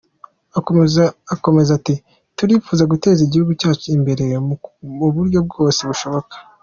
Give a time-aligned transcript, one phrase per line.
[1.35, 1.93] Akomeza ati:
[2.37, 4.25] “Turifuza guteza igihugu cyacu imbere
[4.99, 6.35] mu buryo bwose bushoboka.